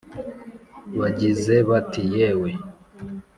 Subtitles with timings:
[0.99, 2.49] Bagize bati: yewe